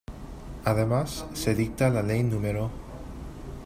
Además, 0.65 1.27
se 1.35 1.53
dicta 1.53 1.91
la 1.91 2.01
Ley 2.01 2.23
No. 2.23 2.71